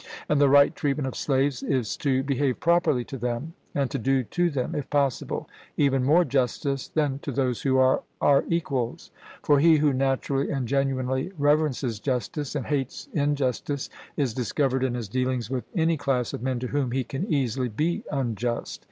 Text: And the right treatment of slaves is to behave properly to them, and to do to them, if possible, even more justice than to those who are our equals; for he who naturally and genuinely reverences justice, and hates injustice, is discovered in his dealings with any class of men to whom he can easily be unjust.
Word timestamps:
And 0.27 0.41
the 0.41 0.49
right 0.49 0.75
treatment 0.75 1.05
of 1.05 1.13
slaves 1.13 1.61
is 1.61 1.95
to 1.97 2.23
behave 2.23 2.59
properly 2.59 3.03
to 3.05 3.19
them, 3.19 3.53
and 3.75 3.91
to 3.91 3.99
do 3.99 4.23
to 4.23 4.49
them, 4.49 4.73
if 4.73 4.89
possible, 4.89 5.47
even 5.77 6.03
more 6.03 6.25
justice 6.25 6.87
than 6.87 7.19
to 7.19 7.31
those 7.31 7.61
who 7.61 7.77
are 7.77 8.01
our 8.19 8.43
equals; 8.47 9.11
for 9.43 9.59
he 9.59 9.75
who 9.77 9.93
naturally 9.93 10.49
and 10.49 10.67
genuinely 10.67 11.31
reverences 11.37 11.99
justice, 11.99 12.55
and 12.55 12.65
hates 12.65 13.09
injustice, 13.13 13.91
is 14.17 14.33
discovered 14.33 14.83
in 14.83 14.95
his 14.95 15.07
dealings 15.07 15.51
with 15.51 15.65
any 15.75 15.97
class 15.97 16.33
of 16.33 16.41
men 16.41 16.57
to 16.61 16.67
whom 16.69 16.93
he 16.93 17.03
can 17.03 17.31
easily 17.31 17.69
be 17.69 18.03
unjust. 18.11 18.79